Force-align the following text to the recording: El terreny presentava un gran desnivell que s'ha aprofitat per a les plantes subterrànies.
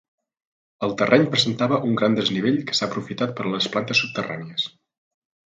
El 0.87 0.95
terreny 1.01 1.27
presentava 1.35 1.79
un 1.89 1.93
gran 1.99 2.15
desnivell 2.21 2.57
que 2.71 2.77
s'ha 2.79 2.89
aprofitat 2.89 3.37
per 3.41 3.47
a 3.47 3.53
les 3.53 3.71
plantes 3.77 4.03
subterrànies. 4.03 4.67